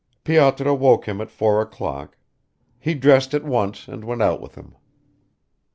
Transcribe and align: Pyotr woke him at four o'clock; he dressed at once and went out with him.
Pyotr 0.23 0.73
woke 0.73 1.07
him 1.07 1.21
at 1.21 1.29
four 1.29 1.61
o'clock; 1.61 2.17
he 2.79 2.95
dressed 2.95 3.35
at 3.35 3.43
once 3.43 3.87
and 3.87 4.03
went 4.03 4.23
out 4.23 4.41
with 4.41 4.55
him. 4.55 4.75